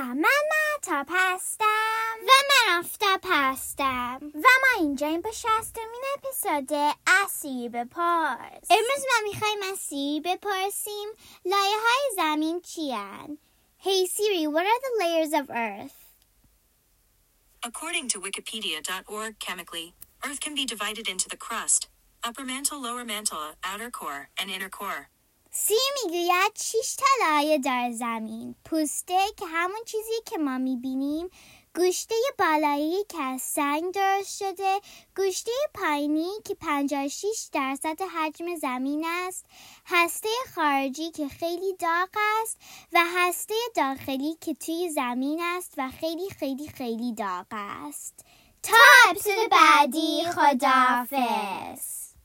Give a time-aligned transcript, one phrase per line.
[0.00, 6.94] سلام من محتاب هستم و من آفتاب هستم و ما اینجا این با شستمین اپیزود
[7.06, 11.08] اسیری بپرس امروز ما میخوایم از سیری بپرسیم
[11.44, 13.38] لایه های زمین چی هن؟
[13.84, 15.98] Hey Siri, what are the layers of Earth?
[17.62, 19.94] According to Wikipedia.org, chemically,
[20.26, 21.88] Earth can be divided into the crust,
[22.24, 25.02] upper mantle, lower mantle, outer core, and inner core.
[25.53, 25.73] سی
[26.03, 28.55] می‌گوید شیش تا لایه در زمین.
[28.65, 31.29] پوسته که همون چیزی که ما می‌بینیم.
[31.75, 34.79] گوشته بالایی که از سنگ درست شده.
[35.17, 39.45] گوشته پایینی که 56 درصد حجم زمین است.
[39.85, 42.09] هسته خارجی که خیلی داغ
[42.41, 42.57] است
[42.93, 48.25] و هسته داخلی که توی زمین است و خیلی خیلی خیلی داغ است.
[48.63, 48.77] تا
[49.09, 52.00] اپیزود بعدی خداحافظ.